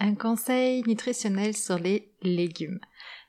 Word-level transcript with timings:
un 0.00 0.14
conseil 0.14 0.82
nutritionnel 0.86 1.56
sur 1.56 1.78
les 1.78 2.10
légumes. 2.22 2.80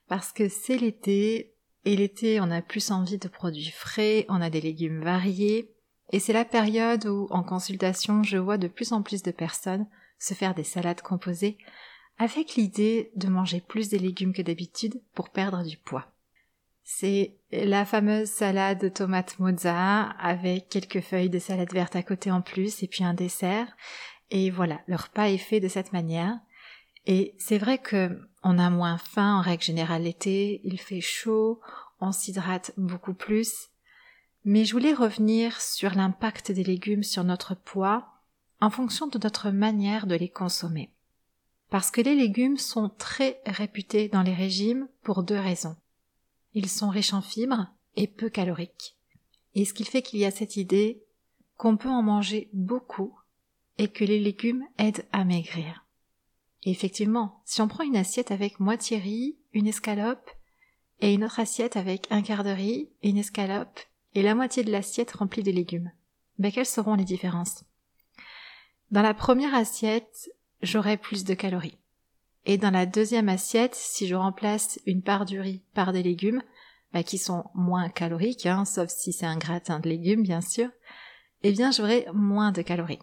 Parce 0.08 0.32
que 0.32 0.50
c'est 0.50 0.78
l'été, 0.78 1.54
et 1.86 1.96
l'été 1.96 2.40
on 2.42 2.50
a 2.50 2.62
plus 2.62 2.92
envie 2.92 3.18
de 3.18 3.28
produits 3.28 3.72
frais, 3.72 4.26
on 4.30 4.42
a 4.42 4.50
des 4.50 4.62
légumes 4.62 5.04
variés, 5.04 5.70
et 6.12 6.20
c'est 6.20 6.34
la 6.34 6.46
période 6.46 7.06
où 7.06 7.28
en 7.30 7.44
consultation 7.44 8.24
je 8.24 8.38
vois 8.38 8.58
de 8.58 8.68
plus 8.68 8.92
en 8.92 9.02
plus 9.02 9.22
de 9.22 9.32
personnes 9.32 9.86
se 10.20 10.34
faire 10.34 10.54
des 10.56 10.64
salades 10.64 11.02
composées 11.02 11.58
avec 12.18 12.56
l'idée 12.56 13.12
de 13.16 13.28
manger 13.28 13.62
plus 13.62 13.90
des 13.90 14.00
légumes 14.00 14.34
que 14.34 14.42
d'habitude 14.42 15.02
pour 15.14 15.30
perdre 15.30 15.64
du 15.64 15.78
poids. 15.78 16.06
C'est 16.84 17.36
la 17.52 17.86
fameuse 17.86 18.30
salade 18.30 18.80
de 18.80 18.90
tomates 18.90 19.40
mozza 19.40 20.02
avec 20.20 20.70
quelques 20.70 21.02
feuilles 21.02 21.30
de 21.30 21.40
salade 21.40 21.74
verte 21.74 21.96
à 21.96 22.04
côté 22.04 22.30
en 22.32 22.42
plus 22.42 22.84
et 22.84 22.88
puis 22.88 23.04
un 23.04 23.14
dessert. 23.14 23.76
Et 24.30 24.50
voilà, 24.50 24.82
le 24.88 24.96
repas 24.96 25.30
est 25.30 25.38
fait 25.38 25.60
de 25.60 25.68
cette 25.68 25.94
manière. 25.94 26.38
Et 27.06 27.36
c'est 27.40 27.58
vrai 27.58 27.78
que 27.78 28.20
on 28.44 28.60
a 28.60 28.70
moins 28.70 28.98
faim 28.98 29.38
en 29.38 29.42
règle 29.42 29.64
générale 29.64 30.04
l'été, 30.04 30.62
il 30.64 30.80
fait 30.80 31.02
chaud, 31.02 31.60
on 32.00 32.12
s'hydrate 32.12 32.72
beaucoup 32.78 33.14
plus. 33.14 33.70
Mais 34.44 34.66
je 34.66 34.74
voulais 34.74 34.94
revenir 34.94 35.62
sur 35.62 35.94
l'impact 35.94 36.52
des 36.52 36.64
légumes 36.64 37.04
sur 37.04 37.24
notre 37.24 37.56
poids 37.56 38.08
en 38.60 38.70
fonction 38.70 39.08
de 39.08 39.20
notre 39.22 39.52
manière 39.52 40.08
de 40.08 40.16
les 40.16 40.30
consommer. 40.30 40.92
Parce 41.70 41.92
que 41.92 42.02
les 42.02 42.16
légumes 42.16 42.58
sont 42.58 42.90
très 42.90 43.42
réputés 43.46 44.10
dans 44.10 44.24
les 44.24 44.34
régimes 44.34 44.88
pour 45.04 45.24
deux 45.24 45.40
raisons. 45.40 45.76
Ils 46.54 46.70
sont 46.70 46.90
riches 46.90 47.14
en 47.14 47.22
fibres 47.22 47.68
et 47.96 48.08
peu 48.08 48.30
caloriques. 48.30 48.98
Et 49.56 49.66
ce 49.66 49.74
qui 49.74 49.86
fait 49.86 50.02
qu'il 50.02 50.20
y 50.20 50.26
a 50.26 50.32
cette 50.32 50.58
idée 50.58 51.04
qu'on 51.58 51.78
peut 51.78 51.90
en 51.90 52.02
manger 52.02 52.50
beaucoup 52.54 53.18
et 53.78 53.88
que 53.88 54.04
les 54.04 54.20
légumes 54.20 54.66
aident 54.78 55.06
à 55.12 55.24
maigrir. 55.24 55.81
Effectivement, 56.64 57.42
si 57.46 57.62
on 57.62 57.68
prend 57.68 57.84
une 57.84 57.98
assiette 57.98 58.32
avec 58.32 58.60
moitié 58.60 58.98
riz, 58.98 59.38
une 59.54 59.68
escalope, 59.68 60.30
et 61.00 61.14
une 61.14 61.24
autre 61.24 61.40
assiette 61.40 61.78
avec 61.78 62.08
un 62.12 62.22
quart 62.22 62.44
de 62.44 62.52
riz, 62.52 62.90
une 63.02 63.18
escalope, 63.18 63.80
et 64.14 64.22
la 64.22 64.36
moitié 64.36 64.64
de 64.64 64.72
l'assiette 64.72 65.12
remplie 65.12 65.44
de 65.44 65.52
légumes, 65.52 65.92
ben 66.38 66.52
quelles 66.52 66.66
seront 66.66 66.96
les 66.96 67.04
différences? 67.04 67.64
Dans 68.92 69.02
la 69.02 69.14
première 69.14 69.56
assiette, 69.56 70.30
j'aurai 70.62 70.98
plus 70.98 71.24
de 71.24 71.34
calories. 71.34 71.78
Et 72.46 72.58
dans 72.58 72.72
la 72.72 72.86
deuxième 72.86 73.30
assiette, 73.30 73.76
si 73.76 74.08
je 74.08 74.16
remplace 74.16 74.80
une 74.86 75.02
part 75.02 75.26
du 75.26 75.40
riz 75.40 75.64
par 75.74 75.94
des 75.94 76.04
légumes, 76.04 76.44
ben, 76.94 77.04
qui 77.04 77.18
sont 77.18 77.46
moins 77.54 77.90
caloriques, 77.90 78.46
hein, 78.46 78.66
sauf 78.66 78.90
si 78.90 79.14
c'est 79.14 79.26
un 79.26 79.38
gratin 79.38 79.80
de 79.80 79.90
légumes, 79.90 80.24
bien 80.24 80.42
sûr, 80.42 80.70
eh 81.44 81.52
bien 81.52 81.72
j'aurai 81.72 82.06
moins 82.14 82.52
de 82.52 82.62
calories. 82.62 83.00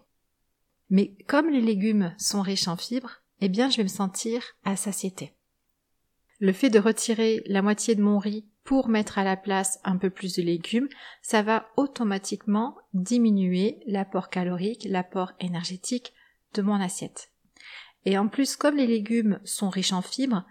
Mais 0.91 1.17
comme 1.27 1.49
les 1.51 1.61
légumes 1.61 2.15
sont 2.19 2.43
riches 2.43 2.69
en 2.69 2.77
fibres, 2.77 3.23
eh 3.41 3.49
bien 3.49 3.71
je 3.71 3.79
vais 3.79 3.85
me 3.85 3.89
sentir 3.89 4.43
à 4.65 4.77
satiété. 4.77 5.35
Le 6.41 6.53
fait 6.53 6.71
de 6.71 6.79
retirer 6.79 7.43
la 7.47 7.63
moitié 7.63 7.95
de 7.95 8.03
mon 8.03 8.19
riz 8.19 8.47
pour 8.63 8.89
mettre 8.89 9.19
à 9.19 9.25
la 9.25 9.37
place 9.37 9.81
un 9.83 9.97
peu 9.97 10.11
plus 10.11 10.35
de 10.35 10.43
légumes, 10.43 10.89
ça 11.23 11.43
va 11.43 11.69
automatiquement 11.77 12.77
diminuer 12.93 13.81
l'apport 13.87 14.29
calorique, 14.29 14.87
l'apport 14.89 15.33
énergétique 15.41 16.13
de 16.55 16.63
mon 16.63 16.81
assiette. 16.81 17.31
Et 18.05 18.19
en 18.19 18.29
plus, 18.29 18.57
comme 18.57 18.77
les 18.77 18.87
légumes 18.87 19.41
sont 19.45 19.71
riches 19.71 19.93
en 19.93 20.03
fibres, 20.03 20.45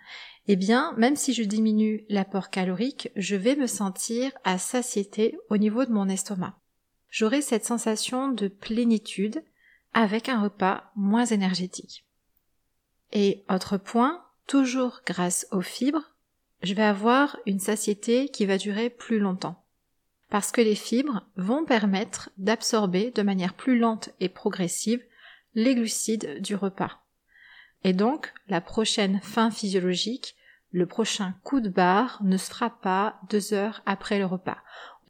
eh 0.47 0.55
bien, 0.55 0.93
même 0.97 1.15
si 1.15 1.33
je 1.33 1.43
diminue 1.43 2.05
l'apport 2.09 2.49
calorique, 2.49 3.09
je 3.15 3.35
vais 3.35 3.55
me 3.55 3.67
sentir 3.67 4.31
à 4.43 4.57
satiété 4.57 5.37
au 5.49 5.57
niveau 5.57 5.85
de 5.85 5.91
mon 5.91 6.09
estomac. 6.09 6.57
J'aurai 7.09 7.41
cette 7.41 7.65
sensation 7.65 8.29
de 8.29 8.47
plénitude 8.47 9.43
avec 9.93 10.29
un 10.29 10.41
repas 10.41 10.91
moins 10.95 11.25
énergétique. 11.25 12.06
Et 13.12 13.44
autre 13.50 13.78
point, 13.78 14.23
toujours 14.47 15.01
grâce 15.06 15.47
aux 15.51 15.62
fibres, 15.62 16.13
je 16.63 16.73
vais 16.73 16.84
avoir 16.84 17.38
une 17.45 17.59
satiété 17.59 18.29
qui 18.29 18.45
va 18.45 18.57
durer 18.57 18.90
plus 18.90 19.19
longtemps. 19.19 19.63
Parce 20.29 20.51
que 20.51 20.62
les 20.62 20.75
fibres 20.75 21.25
vont 21.38 21.66
permettre 21.66 22.29
d'absorber 22.38 23.12
de 23.12 23.22
manière 23.22 23.53
plus 23.53 23.78
lente 23.78 24.09
et 24.19 24.29
progressive 24.29 25.01
les 25.53 25.75
glucides 25.75 26.41
du 26.41 26.56
repas. 26.56 27.03
Et 27.84 27.94
donc, 27.94 28.34
la 28.47 28.59
prochaine 28.59 29.22
fin 29.22 29.51
physiologique, 29.51 30.35
le 30.72 30.85
prochain 30.85 31.35
coup 31.44 31.62
de 31.62 31.69
barre 31.69 32.19
ne 32.24 32.38
se 32.38 32.50
fera 32.50 32.69
pas 32.69 33.19
deux 33.29 33.53
heures 33.53 33.81
après 33.85 34.19
le 34.19 34.25
repas. 34.25 34.57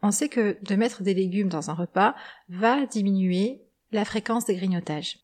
On 0.04 0.12
sait 0.12 0.30
que 0.30 0.58
de 0.62 0.76
mettre 0.76 1.02
des 1.02 1.16
légumes 1.16 1.50
dans 1.50 1.72
un 1.72 1.74
repas 1.74 2.16
va 2.50 2.86
diminuer 2.86 3.64
la 3.92 4.06
fréquence 4.06 4.46
des 4.46 4.56
grignotages. 4.56 5.20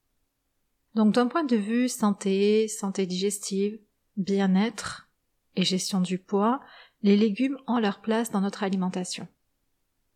Donc 0.96 1.14
d'un 1.14 1.28
point 1.28 1.44
de 1.44 1.56
vue 1.56 1.90
santé, 1.90 2.68
santé 2.68 3.06
digestive, 3.06 3.80
bien-être 4.16 5.10
et 5.56 5.64
gestion 5.64 6.02
du 6.02 6.20
poids, 6.20 6.62
les 7.02 7.18
légumes 7.18 7.58
ont 7.68 7.80
leur 7.80 8.02
place 8.02 8.32
dans 8.32 8.42
notre 8.42 8.64
alimentation. 8.64 9.28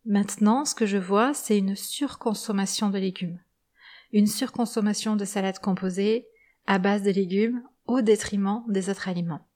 Maintenant, 0.04 0.64
ce 0.64 0.74
que 0.74 0.86
je 0.86 0.96
vois, 0.96 1.34
c'est 1.34 1.58
une 1.58 1.76
surconsommation 1.76 2.90
de 2.90 2.98
légumes. 2.98 3.40
Une 4.12 4.26
surconsommation 4.26 5.16
de 5.16 5.24
salades 5.24 5.58
composées 5.58 6.26
à 6.66 6.78
base 6.78 7.02
de 7.02 7.10
légumes 7.10 7.62
au 7.86 8.00
détriment 8.00 8.62
des 8.68 8.88
autres 8.88 9.08
aliments. 9.08 9.46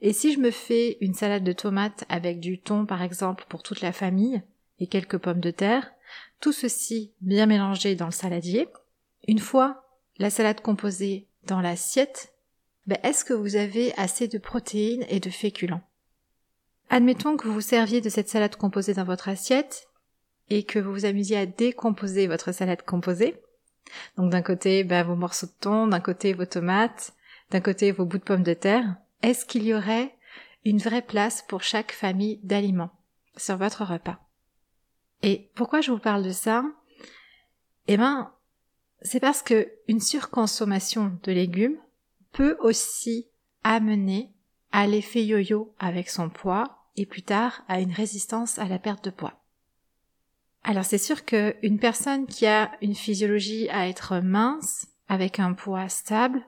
Et 0.00 0.12
si 0.12 0.32
je 0.32 0.38
me 0.38 0.50
fais 0.50 0.96
une 1.00 1.14
salade 1.14 1.44
de 1.44 1.52
tomates 1.52 2.04
avec 2.08 2.40
du 2.40 2.60
thon 2.60 2.86
par 2.86 3.02
exemple 3.02 3.44
pour 3.48 3.62
toute 3.62 3.80
la 3.80 3.92
famille 3.92 4.42
et 4.78 4.86
quelques 4.86 5.18
pommes 5.18 5.40
de 5.40 5.50
terre, 5.50 5.90
tout 6.40 6.52
ceci 6.52 7.12
bien 7.20 7.46
mélangé 7.46 7.94
dans 7.96 8.06
le 8.06 8.12
saladier, 8.12 8.68
une 9.26 9.40
fois 9.40 9.87
la 10.18 10.30
salade 10.30 10.60
composée 10.60 11.28
dans 11.46 11.60
l'assiette, 11.60 12.32
ben 12.86 12.98
est-ce 13.02 13.24
que 13.24 13.34
vous 13.34 13.56
avez 13.56 13.92
assez 13.96 14.28
de 14.28 14.38
protéines 14.38 15.04
et 15.08 15.20
de 15.20 15.30
féculents? 15.30 15.82
Admettons 16.90 17.36
que 17.36 17.48
vous 17.48 17.60
serviez 17.60 18.00
de 18.00 18.08
cette 18.08 18.28
salade 18.28 18.56
composée 18.56 18.94
dans 18.94 19.04
votre 19.04 19.28
assiette 19.28 19.88
et 20.48 20.62
que 20.64 20.78
vous 20.78 20.92
vous 20.92 21.04
amusiez 21.04 21.36
à 21.36 21.46
décomposer 21.46 22.26
votre 22.26 22.52
salade 22.52 22.82
composée. 22.82 23.40
Donc 24.16 24.30
d'un 24.30 24.42
côté 24.42 24.84
ben, 24.84 25.02
vos 25.02 25.16
morceaux 25.16 25.46
de 25.46 25.52
thon, 25.60 25.86
d'un 25.86 26.00
côté 26.00 26.32
vos 26.32 26.46
tomates, 26.46 27.12
d'un 27.50 27.60
côté 27.60 27.92
vos 27.92 28.04
bouts 28.04 28.18
de 28.18 28.24
pommes 28.24 28.42
de 28.42 28.54
terre. 28.54 28.96
Est-ce 29.22 29.44
qu'il 29.44 29.64
y 29.64 29.74
aurait 29.74 30.14
une 30.64 30.78
vraie 30.78 31.02
place 31.02 31.42
pour 31.42 31.62
chaque 31.62 31.92
famille 31.92 32.40
d'aliments 32.42 32.90
sur 33.36 33.56
votre 33.56 33.84
repas? 33.84 34.18
Et 35.22 35.50
pourquoi 35.54 35.80
je 35.80 35.90
vous 35.90 35.98
parle 35.98 36.22
de 36.22 36.32
ça? 36.32 36.64
Eh 37.86 37.96
ben, 37.96 38.32
c'est 39.02 39.20
parce 39.20 39.42
que 39.42 39.70
une 39.86 40.00
surconsommation 40.00 41.18
de 41.22 41.32
légumes 41.32 41.78
peut 42.32 42.56
aussi 42.60 43.28
amener 43.64 44.32
à 44.72 44.86
l'effet 44.86 45.24
yo-yo 45.24 45.74
avec 45.78 46.10
son 46.10 46.28
poids 46.28 46.78
et 46.96 47.06
plus 47.06 47.22
tard 47.22 47.62
à 47.68 47.80
une 47.80 47.92
résistance 47.92 48.58
à 48.58 48.66
la 48.66 48.78
perte 48.78 49.04
de 49.04 49.10
poids. 49.10 49.40
Alors 50.64 50.84
c'est 50.84 50.98
sûr 50.98 51.24
qu'une 51.24 51.78
personne 51.78 52.26
qui 52.26 52.46
a 52.46 52.72
une 52.82 52.94
physiologie 52.94 53.68
à 53.70 53.88
être 53.88 54.18
mince, 54.20 54.86
avec 55.08 55.38
un 55.38 55.54
poids 55.54 55.88
stable, 55.88 56.42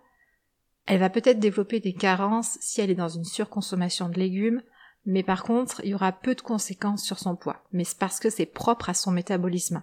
elle 0.87 0.99
va 0.99 1.08
peut-être 1.08 1.38
développer 1.38 1.81
des 1.81 1.94
carences 1.94 2.58
si 2.61 2.81
elle 2.81 2.91
est 2.91 2.94
dans 2.94 3.08
une 3.08 3.25
surconsommation 3.25 4.08
de 4.08 4.19
légumes, 4.19 4.62
mais 5.06 5.23
par 5.23 5.44
contre, 5.44 5.81
il 5.85 5.91
y 5.91 5.94
aura 5.94 6.12
peu 6.12 6.35
de 6.35 6.41
conséquences 6.41 7.05
sur 7.05 7.19
son 7.19 7.37
poids, 7.37 7.64
mais 7.73 7.85
c'est 7.85 7.99
parce 7.99 8.20
que 8.20 8.29
c'est 8.29 8.47
propre 8.47 8.91
à 8.91 8.94
son 8.94 9.12
métabolisme. 9.12 9.82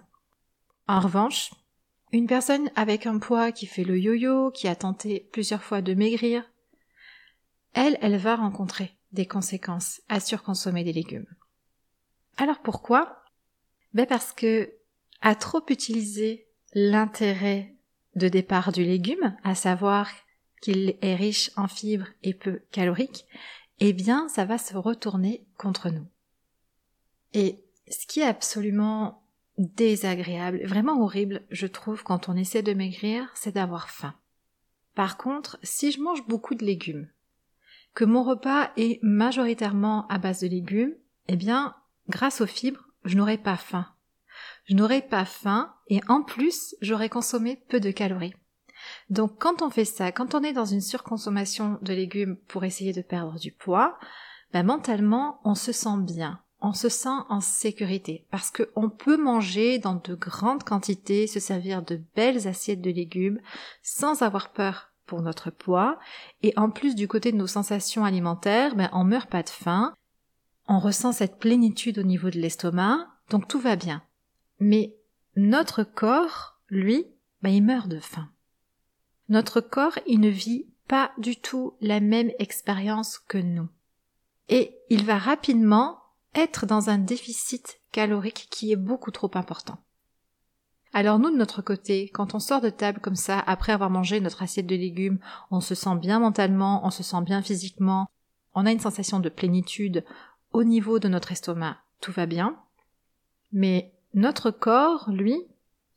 En 0.86 1.00
revanche, 1.00 1.50
une 2.12 2.26
personne 2.26 2.70
avec 2.74 3.06
un 3.06 3.18
poids 3.18 3.52
qui 3.52 3.66
fait 3.66 3.84
le 3.84 3.98
yo-yo, 3.98 4.50
qui 4.50 4.68
a 4.68 4.76
tenté 4.76 5.28
plusieurs 5.32 5.62
fois 5.62 5.82
de 5.82 5.94
maigrir, 5.94 6.44
elle, 7.74 7.98
elle 8.00 8.16
va 8.16 8.36
rencontrer 8.36 8.96
des 9.12 9.26
conséquences 9.26 10.00
à 10.08 10.20
surconsommer 10.20 10.84
des 10.84 10.92
légumes. 10.92 11.26
Alors 12.36 12.60
pourquoi? 12.60 13.22
Ben 13.94 14.06
parce 14.06 14.32
que 14.32 14.72
à 15.20 15.34
trop 15.34 15.62
utiliser 15.68 16.46
l'intérêt 16.74 17.74
de 18.14 18.28
départ 18.28 18.72
du 18.72 18.84
légume, 18.84 19.36
à 19.44 19.54
savoir 19.54 20.10
qu'il 20.60 20.96
est 21.00 21.14
riche 21.14 21.50
en 21.56 21.68
fibres 21.68 22.08
et 22.22 22.34
peu 22.34 22.62
calorique, 22.72 23.26
eh 23.80 23.92
bien 23.92 24.28
ça 24.28 24.44
va 24.44 24.58
se 24.58 24.76
retourner 24.76 25.46
contre 25.56 25.90
nous. 25.90 26.06
Et 27.32 27.64
ce 27.90 28.06
qui 28.06 28.20
est 28.20 28.24
absolument 28.24 29.17
désagréable, 29.58 30.64
vraiment 30.64 31.02
horrible, 31.02 31.42
je 31.50 31.66
trouve, 31.66 32.02
quand 32.02 32.28
on 32.28 32.36
essaie 32.36 32.62
de 32.62 32.72
maigrir, 32.72 33.28
c'est 33.34 33.54
d'avoir 33.54 33.90
faim. 33.90 34.14
Par 34.94 35.16
contre, 35.16 35.58
si 35.62 35.92
je 35.92 36.00
mange 36.00 36.26
beaucoup 36.26 36.54
de 36.54 36.64
légumes, 36.64 37.08
que 37.94 38.04
mon 38.04 38.22
repas 38.22 38.70
est 38.76 39.02
majoritairement 39.02 40.06
à 40.08 40.18
base 40.18 40.40
de 40.40 40.48
légumes, 40.48 40.94
eh 41.26 41.36
bien, 41.36 41.74
grâce 42.08 42.40
aux 42.40 42.46
fibres, 42.46 42.88
je 43.04 43.16
n'aurai 43.16 43.38
pas 43.38 43.56
faim. 43.56 43.86
Je 44.64 44.74
n'aurai 44.74 45.02
pas 45.02 45.24
faim 45.24 45.74
et 45.88 46.00
en 46.08 46.22
plus, 46.22 46.76
j'aurai 46.80 47.08
consommé 47.08 47.56
peu 47.68 47.80
de 47.80 47.90
calories. 47.90 48.34
Donc 49.10 49.38
quand 49.38 49.62
on 49.62 49.70
fait 49.70 49.84
ça, 49.84 50.12
quand 50.12 50.34
on 50.34 50.42
est 50.42 50.52
dans 50.52 50.64
une 50.64 50.80
surconsommation 50.80 51.78
de 51.82 51.92
légumes 51.92 52.36
pour 52.46 52.64
essayer 52.64 52.92
de 52.92 53.02
perdre 53.02 53.38
du 53.38 53.50
poids, 53.50 53.98
ben 54.52 54.62
mentalement, 54.62 55.40
on 55.44 55.54
se 55.54 55.72
sent 55.72 55.98
bien, 56.02 56.40
on 56.60 56.72
se 56.72 56.88
sent 56.88 57.08
en 57.28 57.40
sécurité 57.40 58.26
parce 58.30 58.50
qu'on 58.50 58.90
peut 58.90 59.16
manger 59.16 59.78
dans 59.78 59.94
de 59.94 60.14
grandes 60.14 60.64
quantités, 60.64 61.26
se 61.26 61.40
servir 61.40 61.82
de 61.82 62.00
belles 62.16 62.48
assiettes 62.48 62.80
de 62.80 62.90
légumes 62.90 63.40
sans 63.82 64.22
avoir 64.22 64.52
peur 64.52 64.90
pour 65.06 65.22
notre 65.22 65.50
poids 65.50 65.98
et 66.42 66.52
en 66.56 66.70
plus 66.70 66.94
du 66.94 67.08
côté 67.08 67.32
de 67.32 67.36
nos 67.36 67.46
sensations 67.46 68.04
alimentaires, 68.04 68.74
ben 68.74 68.90
on 68.92 69.04
meurt 69.04 69.30
pas 69.30 69.42
de 69.42 69.48
faim, 69.48 69.94
on 70.66 70.78
ressent 70.78 71.12
cette 71.12 71.38
plénitude 71.38 71.98
au 71.98 72.02
niveau 72.02 72.30
de 72.30 72.38
l'estomac, 72.38 73.06
donc 73.30 73.48
tout 73.48 73.60
va 73.60 73.76
bien. 73.76 74.02
Mais 74.60 74.94
notre 75.36 75.82
corps, 75.82 76.58
lui, 76.68 77.06
ben 77.42 77.50
il 77.50 77.62
meurt 77.62 77.88
de 77.88 78.00
faim. 78.00 78.28
Notre 79.28 79.60
corps, 79.60 79.98
il 80.06 80.20
ne 80.20 80.28
vit 80.28 80.66
pas 80.88 81.12
du 81.18 81.36
tout 81.36 81.74
la 81.80 82.00
même 82.00 82.30
expérience 82.38 83.18
que 83.18 83.38
nous. 83.38 83.68
Et 84.48 84.78
il 84.88 85.04
va 85.04 85.18
rapidement 85.18 85.97
être 86.34 86.66
dans 86.66 86.90
un 86.90 86.98
déficit 86.98 87.80
calorique 87.92 88.48
qui 88.50 88.72
est 88.72 88.76
beaucoup 88.76 89.10
trop 89.10 89.30
important. 89.34 89.78
Alors 90.92 91.18
nous, 91.18 91.30
de 91.30 91.36
notre 91.36 91.62
côté, 91.62 92.08
quand 92.08 92.34
on 92.34 92.38
sort 92.38 92.60
de 92.60 92.70
table 92.70 93.00
comme 93.00 93.16
ça, 93.16 93.38
après 93.40 93.72
avoir 93.72 93.90
mangé 93.90 94.20
notre 94.20 94.42
assiette 94.42 94.66
de 94.66 94.74
légumes, 94.74 95.18
on 95.50 95.60
se 95.60 95.74
sent 95.74 95.96
bien 95.96 96.18
mentalement, 96.18 96.84
on 96.86 96.90
se 96.90 97.02
sent 97.02 97.22
bien 97.22 97.42
physiquement, 97.42 98.08
on 98.54 98.66
a 98.66 98.72
une 98.72 98.80
sensation 98.80 99.20
de 99.20 99.28
plénitude 99.28 100.04
au 100.52 100.64
niveau 100.64 100.98
de 100.98 101.08
notre 101.08 101.32
estomac, 101.32 101.78
tout 102.00 102.12
va 102.12 102.26
bien. 102.26 102.58
Mais 103.52 103.92
notre 104.14 104.50
corps, 104.50 105.10
lui, 105.10 105.36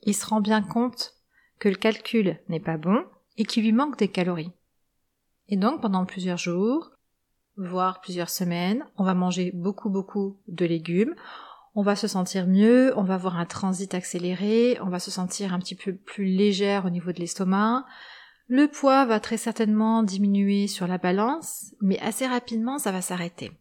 il 0.04 0.14
se 0.14 0.26
rend 0.26 0.42
bien 0.42 0.62
compte 0.62 1.16
que 1.60 1.70
le 1.70 1.76
calcul 1.76 2.40
n'est 2.50 2.60
pas 2.60 2.78
bon 2.78 3.06
et 3.38 3.46
qu'il 3.46 3.64
lui 3.64 3.72
manque 3.72 3.98
des 3.98 4.10
calories. 4.10 4.52
Et 5.48 5.58
donc 5.58 5.82
pendant 5.82 6.06
plusieurs 6.06 6.38
jours, 6.38 6.92
voire 7.58 8.02
plusieurs 8.02 8.30
semaines. 8.30 8.86
On 8.98 9.04
va 9.04 9.14
manger 9.14 9.52
beaucoup 9.54 9.90
beaucoup 9.90 10.38
de 10.48 10.66
légumes. 10.66 11.16
On 11.74 11.84
va 11.84 11.96
se 11.96 12.08
sentir 12.08 12.48
mieux, 12.48 12.94
on 12.98 13.04
va 13.04 13.14
avoir 13.14 13.38
un 13.38 13.46
transit 13.46 13.94
accéléré, 13.94 14.78
on 14.82 14.90
va 14.90 15.00
se 15.00 15.10
sentir 15.10 15.54
un 15.54 15.60
petit 15.60 15.76
peu 15.76 15.96
plus 15.96 16.26
légère 16.26 16.86
au 16.86 16.90
niveau 16.90 17.14
de 17.14 17.20
l'estomac. 17.20 17.86
Le 18.48 18.68
poids 18.68 19.06
va 19.06 19.22
très 19.22 19.38
certainement 19.38 20.04
diminuer 20.04 20.68
sur 20.68 20.86
la 20.86 20.98
balance, 20.98 21.74
mais 21.80 21.98
assez 22.00 22.28
rapidement 22.28 22.78
ça 22.78 22.92
va 22.92 23.02
s'arrêter. 23.02 23.52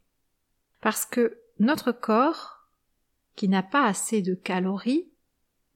Parce 0.80 1.06
que 1.06 1.38
notre 1.60 1.92
corps, 1.92 2.66
qui 3.36 3.48
n'a 3.48 3.62
pas 3.62 3.86
assez 3.86 4.22
de 4.22 4.34
calories, 4.34 5.08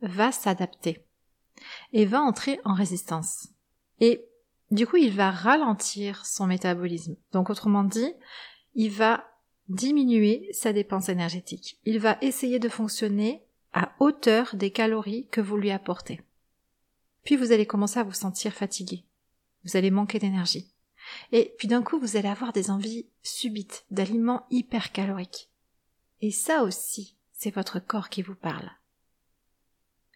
va 0.02 0.32
s'adapter 0.32 1.06
et 1.92 2.04
va 2.04 2.20
entrer 2.20 2.60
en 2.64 2.74
résistance. 2.74 3.48
Et 4.00 4.26
du 4.74 4.86
coup, 4.88 4.96
il 4.96 5.12
va 5.12 5.30
ralentir 5.30 6.26
son 6.26 6.46
métabolisme. 6.46 7.16
Donc 7.32 7.48
autrement 7.48 7.84
dit, 7.84 8.12
il 8.74 8.90
va 8.90 9.24
diminuer 9.68 10.48
sa 10.52 10.72
dépense 10.72 11.08
énergétique. 11.08 11.78
Il 11.84 12.00
va 12.00 12.18
essayer 12.20 12.58
de 12.58 12.68
fonctionner 12.68 13.44
à 13.72 13.92
hauteur 14.00 14.56
des 14.56 14.72
calories 14.72 15.28
que 15.30 15.40
vous 15.40 15.56
lui 15.56 15.70
apportez. 15.70 16.20
Puis 17.22 17.36
vous 17.36 17.52
allez 17.52 17.66
commencer 17.66 18.00
à 18.00 18.02
vous 18.02 18.12
sentir 18.12 18.52
fatigué. 18.52 19.04
Vous 19.64 19.76
allez 19.76 19.92
manquer 19.92 20.18
d'énergie. 20.18 20.72
Et 21.30 21.54
puis 21.56 21.68
d'un 21.68 21.82
coup, 21.82 22.00
vous 22.00 22.16
allez 22.16 22.28
avoir 22.28 22.52
des 22.52 22.70
envies 22.70 23.06
subites 23.22 23.84
d'aliments 23.92 24.44
hyper 24.50 24.90
caloriques. 24.90 25.50
Et 26.20 26.32
ça 26.32 26.64
aussi, 26.64 27.16
c'est 27.32 27.54
votre 27.54 27.78
corps 27.78 28.08
qui 28.08 28.22
vous 28.22 28.34
parle. 28.34 28.70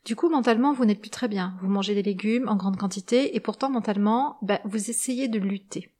Du 0.04 0.16
coup, 0.16 0.28
mentalement, 0.28 0.72
vous 0.72 0.84
n'êtes 0.84 1.00
plus 1.00 1.10
très 1.10 1.28
bien. 1.28 1.56
Vous 1.60 1.68
mangez 1.68 1.94
des 1.94 2.02
légumes 2.02 2.48
en 2.48 2.56
grande 2.56 2.76
quantité 2.76 3.36
et 3.36 3.40
pourtant, 3.40 3.70
mentalement, 3.70 4.38
bah, 4.42 4.60
vous 4.64 4.90
essayez 4.90 5.28
de 5.28 5.38
lutter. 5.38 5.92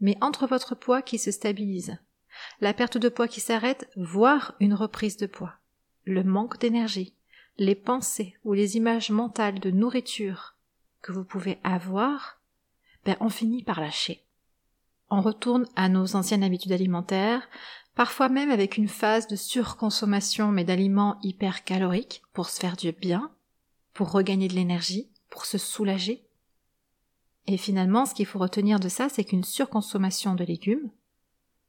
Mais 0.00 0.16
entre 0.20 0.46
votre 0.46 0.74
poids 0.74 1.02
qui 1.02 1.18
se 1.18 1.30
stabilise, 1.30 1.98
la 2.60 2.72
perte 2.72 2.98
de 2.98 3.08
poids 3.08 3.28
qui 3.28 3.40
s'arrête, 3.40 3.90
voire 3.96 4.54
une 4.60 4.74
reprise 4.74 5.16
de 5.16 5.26
poids, 5.26 5.54
le 6.04 6.22
manque 6.22 6.58
d'énergie, 6.58 7.14
les 7.58 7.74
pensées 7.74 8.36
ou 8.44 8.52
les 8.52 8.76
images 8.76 9.10
mentales 9.10 9.60
de 9.60 9.70
nourriture 9.70 10.56
que 11.02 11.12
vous 11.12 11.24
pouvez 11.24 11.58
avoir, 11.62 12.40
ben 13.04 13.16
on 13.20 13.28
finit 13.28 13.62
par 13.62 13.80
lâcher. 13.80 14.24
On 15.10 15.20
retourne 15.20 15.66
à 15.74 15.88
nos 15.88 16.14
anciennes 16.14 16.44
habitudes 16.44 16.72
alimentaires, 16.72 17.42
parfois 17.94 18.28
même 18.28 18.50
avec 18.50 18.76
une 18.76 18.88
phase 18.88 19.26
de 19.26 19.36
surconsommation 19.36 20.52
mais 20.52 20.64
d'aliments 20.64 21.18
hypercaloriques 21.22 22.22
pour 22.32 22.48
se 22.48 22.60
faire 22.60 22.76
du 22.76 22.92
bien, 22.92 23.30
pour 23.92 24.12
regagner 24.12 24.48
de 24.48 24.54
l'énergie, 24.54 25.10
pour 25.28 25.46
se 25.46 25.58
soulager. 25.58 26.24
Et 27.46 27.56
finalement, 27.56 28.06
ce 28.06 28.14
qu'il 28.14 28.26
faut 28.26 28.38
retenir 28.38 28.78
de 28.78 28.88
ça, 28.88 29.08
c'est 29.08 29.24
qu'une 29.24 29.44
surconsommation 29.44 30.34
de 30.34 30.44
légumes 30.44 30.90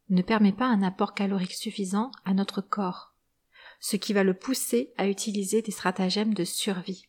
ne 0.10 0.22
permet 0.22 0.52
pas 0.52 0.68
un 0.68 0.84
apport 0.84 1.16
calorique 1.16 1.54
suffisant 1.54 2.12
à 2.26 2.34
notre 2.34 2.62
corps, 2.62 3.14
ce 3.80 3.96
qui 3.96 4.14
va 4.14 4.24
le 4.24 4.36
pousser 4.36 4.94
à 4.98 5.08
utiliser 5.08 5.62
des 5.62 5.72
stratagèmes 5.72 6.34
de 6.34 6.44
survie. 6.44 7.08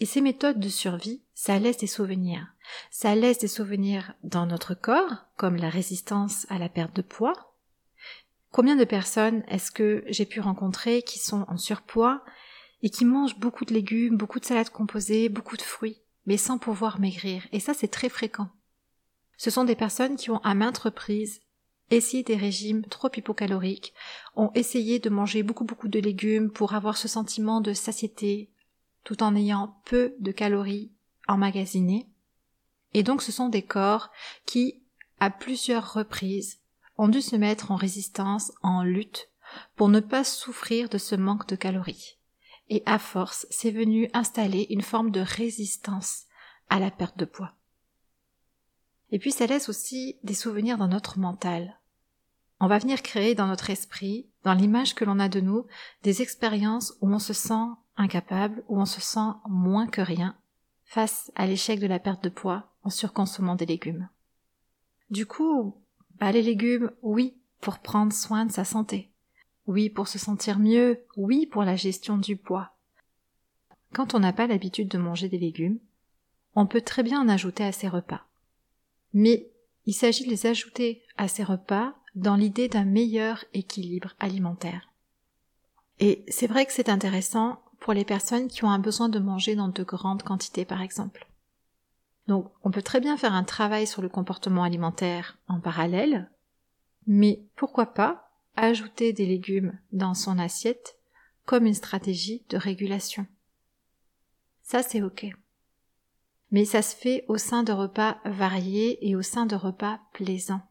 Et 0.00 0.06
ces 0.06 0.20
méthodes 0.20 0.60
de 0.60 0.68
survie, 0.68 1.22
ça 1.34 1.58
laisse 1.58 1.78
des 1.78 1.86
souvenirs. 1.86 2.46
Ça 2.90 3.14
laisse 3.14 3.38
des 3.38 3.48
souvenirs 3.48 4.14
dans 4.22 4.46
notre 4.46 4.74
corps, 4.74 5.26
comme 5.36 5.56
la 5.56 5.70
résistance 5.70 6.46
à 6.48 6.58
la 6.58 6.68
perte 6.68 6.94
de 6.96 7.02
poids, 7.02 7.48
Combien 8.50 8.76
de 8.76 8.84
personnes 8.84 9.44
est-ce 9.48 9.70
que 9.70 10.04
j'ai 10.08 10.24
pu 10.24 10.40
rencontrer 10.40 11.02
qui 11.02 11.18
sont 11.18 11.44
en 11.48 11.58
surpoids 11.58 12.24
et 12.82 12.90
qui 12.90 13.04
mangent 13.04 13.38
beaucoup 13.38 13.64
de 13.64 13.74
légumes, 13.74 14.16
beaucoup 14.16 14.40
de 14.40 14.44
salades 14.44 14.70
composées, 14.70 15.28
beaucoup 15.28 15.56
de 15.56 15.62
fruits, 15.62 16.00
mais 16.26 16.38
sans 16.38 16.58
pouvoir 16.58 16.98
maigrir? 16.98 17.46
Et 17.52 17.60
ça, 17.60 17.74
c'est 17.74 17.88
très 17.88 18.08
fréquent. 18.08 18.48
Ce 19.36 19.50
sont 19.50 19.64
des 19.64 19.76
personnes 19.76 20.16
qui 20.16 20.30
ont 20.30 20.38
à 20.38 20.54
maintes 20.54 20.78
reprises 20.78 21.40
essayé 21.90 22.22
des 22.22 22.36
régimes 22.36 22.84
trop 22.84 23.08
hypocaloriques, 23.14 23.94
ont 24.36 24.50
essayé 24.54 24.98
de 24.98 25.08
manger 25.08 25.42
beaucoup 25.42 25.64
beaucoup 25.64 25.88
de 25.88 25.98
légumes 25.98 26.50
pour 26.50 26.74
avoir 26.74 26.98
ce 26.98 27.08
sentiment 27.08 27.62
de 27.62 27.72
satiété, 27.72 28.50
tout 29.04 29.22
en 29.22 29.34
ayant 29.34 29.80
peu 29.86 30.14
de 30.20 30.32
calories 30.32 30.92
emmagasinées. 31.28 32.06
Et 32.94 33.02
donc 33.02 33.22
ce 33.22 33.32
sont 33.32 33.48
des 33.48 33.62
corps 33.62 34.10
qui, 34.46 34.82
à 35.20 35.30
plusieurs 35.30 35.92
reprises, 35.92 36.60
ont 36.96 37.08
dû 37.08 37.22
se 37.22 37.36
mettre 37.36 37.70
en 37.70 37.76
résistance, 37.76 38.52
en 38.62 38.82
lutte, 38.82 39.28
pour 39.76 39.88
ne 39.88 40.00
pas 40.00 40.24
souffrir 40.24 40.88
de 40.88 40.98
ce 40.98 41.14
manque 41.14 41.46
de 41.48 41.56
calories. 41.56 42.18
Et 42.68 42.82
à 42.86 42.98
force, 42.98 43.46
c'est 43.50 43.70
venu 43.70 44.10
installer 44.12 44.66
une 44.70 44.82
forme 44.82 45.10
de 45.10 45.20
résistance 45.20 46.24
à 46.68 46.78
la 46.78 46.90
perte 46.90 47.18
de 47.18 47.24
poids. 47.24 47.54
Et 49.10 49.18
puis 49.18 49.32
ça 49.32 49.46
laisse 49.46 49.68
aussi 49.68 50.18
des 50.22 50.34
souvenirs 50.34 50.76
dans 50.76 50.88
notre 50.88 51.18
mental. 51.18 51.80
On 52.60 52.66
va 52.66 52.78
venir 52.78 53.02
créer 53.02 53.34
dans 53.34 53.46
notre 53.46 53.70
esprit, 53.70 54.28
dans 54.42 54.52
l'image 54.52 54.94
que 54.94 55.04
l'on 55.04 55.20
a 55.20 55.28
de 55.28 55.40
nous, 55.40 55.66
des 56.02 56.20
expériences 56.20 56.94
où 57.00 57.10
on 57.10 57.20
se 57.20 57.32
sent 57.32 57.68
incapable, 57.96 58.64
où 58.68 58.80
on 58.80 58.84
se 58.84 59.00
sent 59.00 59.30
moins 59.48 59.86
que 59.86 60.00
rien, 60.00 60.36
face 60.84 61.30
à 61.36 61.46
l'échec 61.46 61.78
de 61.80 61.86
la 61.86 62.00
perte 62.00 62.22
de 62.24 62.28
poids 62.28 62.67
en 62.82 62.90
surconsommant 62.90 63.54
des 63.54 63.66
légumes. 63.66 64.08
Du 65.10 65.26
coup, 65.26 65.74
bah, 66.20 66.32
les 66.32 66.42
légumes, 66.42 66.90
oui, 67.02 67.36
pour 67.60 67.78
prendre 67.78 68.12
soin 68.12 68.46
de 68.46 68.52
sa 68.52 68.64
santé. 68.64 69.10
Oui, 69.66 69.90
pour 69.90 70.08
se 70.08 70.18
sentir 70.18 70.58
mieux. 70.58 71.00
Oui, 71.16 71.46
pour 71.46 71.62
la 71.62 71.76
gestion 71.76 72.18
du 72.18 72.36
poids. 72.36 72.72
Quand 73.92 74.14
on 74.14 74.20
n'a 74.20 74.32
pas 74.32 74.46
l'habitude 74.46 74.88
de 74.88 74.98
manger 74.98 75.28
des 75.28 75.38
légumes, 75.38 75.78
on 76.54 76.66
peut 76.66 76.80
très 76.80 77.02
bien 77.02 77.20
en 77.20 77.28
ajouter 77.28 77.64
à 77.64 77.72
ses 77.72 77.88
repas. 77.88 78.26
Mais 79.12 79.50
il 79.86 79.94
s'agit 79.94 80.24
de 80.24 80.30
les 80.30 80.46
ajouter 80.46 81.02
à 81.16 81.28
ses 81.28 81.44
repas 81.44 81.94
dans 82.14 82.36
l'idée 82.36 82.68
d'un 82.68 82.84
meilleur 82.84 83.44
équilibre 83.54 84.14
alimentaire. 84.18 84.90
Et 86.00 86.24
c'est 86.28 86.46
vrai 86.46 86.66
que 86.66 86.72
c'est 86.72 86.88
intéressant 86.88 87.62
pour 87.80 87.92
les 87.92 88.04
personnes 88.04 88.48
qui 88.48 88.64
ont 88.64 88.70
un 88.70 88.78
besoin 88.78 89.08
de 89.08 89.18
manger 89.18 89.54
dans 89.54 89.68
de 89.68 89.82
grandes 89.82 90.22
quantités 90.22 90.64
par 90.64 90.82
exemple. 90.82 91.26
Donc 92.28 92.52
on 92.62 92.70
peut 92.70 92.82
très 92.82 93.00
bien 93.00 93.16
faire 93.16 93.32
un 93.32 93.42
travail 93.42 93.86
sur 93.86 94.02
le 94.02 94.10
comportement 94.10 94.62
alimentaire 94.62 95.38
en 95.48 95.60
parallèle, 95.60 96.30
Mais 97.06 97.42
pourquoi 97.56 97.94
pas 97.94 98.30
ajouter 98.54 99.14
des 99.14 99.24
légumes 99.24 99.78
dans 99.92 100.14
son 100.14 100.38
assiette 100.38 100.98
comme 101.46 101.64
une 101.64 101.74
stratégie 101.74 102.44
de 102.50 102.58
régulation. 102.58 103.26
Ça 104.62 104.82
c'est 104.82 105.00
ok. 105.00 105.26
Mais 106.50 106.66
ça 106.66 106.82
se 106.82 106.94
fait 106.94 107.24
au 107.28 107.38
sein 107.38 107.62
de 107.62 107.72
repas 107.72 108.18
variés 108.26 109.08
et 109.08 109.16
au 109.16 109.22
sein 109.22 109.46
de 109.46 109.56
repas 109.56 110.00
plaisants. 110.12 110.62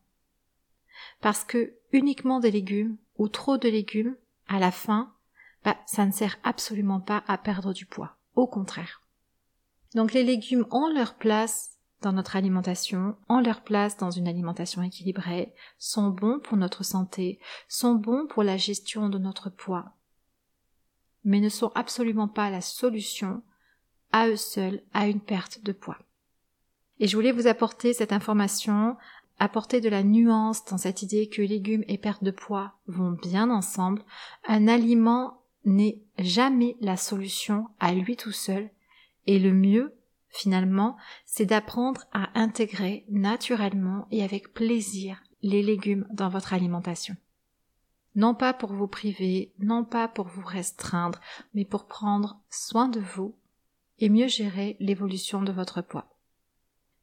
Parce 1.21 1.43
que 1.43 1.75
uniquement 1.91 2.39
des 2.39 2.51
légumes 2.51 2.97
ou 3.17 3.29
trop 3.29 3.57
de 3.57 3.69
légumes, 3.69 4.15
à 4.47 4.59
la 4.59 4.71
fin, 4.71 5.13
bah, 5.63 5.77
ça 5.87 6.05
ne 6.05 6.11
sert 6.11 6.37
absolument 6.43 6.99
pas 6.99 7.23
à 7.27 7.37
perdre 7.37 7.73
du 7.73 7.85
poids. 7.85 8.17
Au 8.35 8.47
contraire. 8.47 9.06
Donc 9.95 10.13
les 10.13 10.23
légumes 10.23 10.65
ont 10.71 10.87
leur 10.87 11.15
place 11.15 11.77
dans 12.01 12.11
notre 12.13 12.35
alimentation, 12.35 13.15
ont 13.29 13.39
leur 13.39 13.61
place 13.61 13.97
dans 13.97 14.11
une 14.11 14.27
alimentation 14.27 14.83
équilibrée, 14.83 15.53
sont 15.79 16.09
bons 16.09 16.39
pour 16.39 16.57
notre 16.57 16.83
santé, 16.83 17.39
sont 17.67 17.95
bons 17.95 18.27
pour 18.27 18.43
la 18.43 18.57
gestion 18.57 19.09
de 19.09 19.17
notre 19.17 19.49
poids, 19.49 19.93
mais 21.23 21.39
ne 21.39 21.49
sont 21.49 21.71
absolument 21.73 22.27
pas 22.27 22.49
la 22.49 22.61
solution 22.61 23.41
à 24.11 24.27
eux 24.27 24.35
seuls 24.35 24.81
à 24.93 25.07
une 25.07 25.21
perte 25.21 25.63
de 25.63 25.71
poids. 25.71 25.97
Et 26.99 27.07
je 27.07 27.15
voulais 27.15 27.31
vous 27.31 27.47
apporter 27.47 27.93
cette 27.93 28.13
information, 28.13 28.97
apporter 29.39 29.81
de 29.81 29.89
la 29.89 30.03
nuance 30.03 30.65
dans 30.65 30.77
cette 30.77 31.01
idée 31.03 31.29
que 31.29 31.41
légumes 31.41 31.83
et 31.87 31.97
perte 31.97 32.23
de 32.23 32.31
poids 32.31 32.73
vont 32.87 33.11
bien 33.11 33.49
ensemble. 33.49 34.01
Un 34.47 34.67
aliment 34.67 35.41
n'est 35.65 35.99
jamais 36.17 36.75
la 36.79 36.97
solution 36.97 37.67
à 37.79 37.93
lui 37.93 38.15
tout 38.15 38.31
seul, 38.31 38.69
et 39.27 39.39
le 39.39 39.53
mieux, 39.53 39.93
finalement, 40.29 40.97
c'est 41.25 41.45
d'apprendre 41.45 42.05
à 42.11 42.29
intégrer 42.39 43.05
naturellement 43.09 44.07
et 44.11 44.23
avec 44.23 44.53
plaisir 44.53 45.21
les 45.41 45.61
légumes 45.61 46.07
dans 46.11 46.29
votre 46.29 46.53
alimentation. 46.53 47.15
Non 48.15 48.33
pas 48.33 48.53
pour 48.53 48.73
vous 48.73 48.87
priver, 48.87 49.53
non 49.59 49.83
pas 49.85 50.07
pour 50.07 50.27
vous 50.27 50.43
restreindre, 50.43 51.19
mais 51.53 51.65
pour 51.65 51.85
prendre 51.85 52.39
soin 52.49 52.87
de 52.87 52.99
vous 52.99 53.35
et 53.99 54.09
mieux 54.09 54.27
gérer 54.27 54.75
l'évolution 54.79 55.41
de 55.41 55.51
votre 55.51 55.81
poids. 55.81 56.17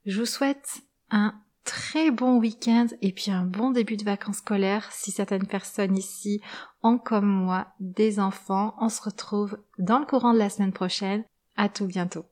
Je 0.06 0.18
vous 0.18 0.26
souhaite 0.26 0.82
un 1.10 1.34
très 1.64 2.10
bon 2.10 2.38
week-end 2.38 2.88
et 3.00 3.12
puis 3.12 3.30
un 3.30 3.44
bon 3.44 3.70
début 3.70 3.96
de 3.96 4.04
vacances 4.04 4.38
scolaires 4.38 4.90
si 4.92 5.10
certaines 5.10 5.46
personnes 5.46 5.96
ici 5.96 6.40
ont 6.82 6.98
comme 6.98 7.26
moi 7.26 7.68
des 7.80 8.20
enfants. 8.20 8.74
On 8.78 8.88
se 8.88 9.02
retrouve 9.02 9.58
dans 9.78 9.98
le 9.98 10.06
courant 10.06 10.34
de 10.34 10.38
la 10.38 10.50
semaine 10.50 10.72
prochaine. 10.72 11.24
À 11.56 11.68
tout 11.68 11.86
bientôt. 11.86 12.22